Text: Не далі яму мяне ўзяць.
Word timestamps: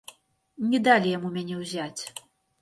Не 0.71 0.79
далі 0.87 1.11
яму 1.17 1.31
мяне 1.37 1.59
ўзяць. 1.61 2.01